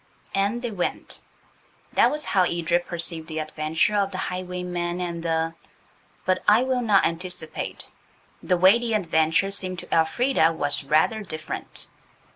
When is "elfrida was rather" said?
9.95-11.21